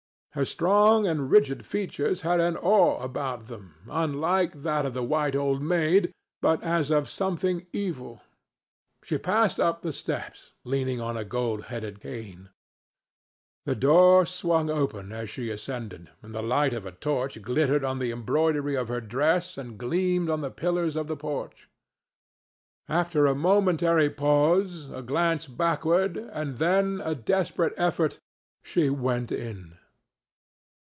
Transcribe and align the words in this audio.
Her 0.33 0.45
strong 0.45 1.05
and 1.07 1.29
rigid 1.29 1.65
features 1.65 2.21
had 2.21 2.39
an 2.39 2.55
awe 2.55 3.03
about 3.03 3.47
them 3.47 3.75
unlike 3.89 4.63
that 4.63 4.85
of 4.85 4.93
the 4.93 5.03
white 5.03 5.35
Old 5.35 5.61
Maid, 5.61 6.13
but 6.41 6.63
as 6.63 6.89
of 6.89 7.09
something 7.09 7.67
evil. 7.73 8.21
She 9.03 9.17
passed 9.17 9.59
up 9.59 9.81
the 9.81 9.91
steps, 9.91 10.53
leaning 10.63 11.01
on 11.01 11.17
a 11.17 11.25
gold 11.25 11.65
headed 11.65 11.99
cane. 11.99 12.47
The 13.65 13.75
door 13.75 14.25
swung 14.25 14.69
open 14.69 15.11
as 15.11 15.29
she 15.29 15.49
ascended, 15.49 16.09
and 16.21 16.33
the 16.33 16.41
light 16.41 16.73
of 16.73 16.85
a 16.85 16.93
torch 16.93 17.41
glittered 17.41 17.83
on 17.83 17.99
the 17.99 18.11
embroidery 18.11 18.75
of 18.77 18.87
her 18.87 19.01
dress 19.01 19.57
and 19.57 19.77
gleamed 19.77 20.29
on 20.29 20.39
the 20.39 20.49
pillars 20.49 20.95
of 20.95 21.07
the 21.07 21.17
porch. 21.17 21.67
After 22.87 23.25
a 23.25 23.35
momentary 23.35 24.09
pause, 24.09 24.89
a 24.91 25.01
glance 25.01 25.45
backward 25.47 26.15
and 26.15 26.57
then 26.57 27.01
a 27.03 27.15
desperate 27.15 27.73
effort, 27.75 28.17
she 28.63 28.89
went 28.89 29.33
in. 29.33 29.77